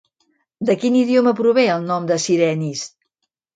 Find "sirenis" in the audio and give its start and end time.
2.27-2.85